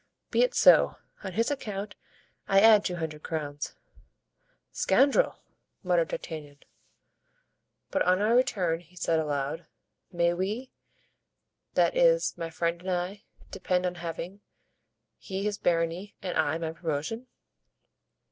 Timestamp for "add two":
2.59-2.95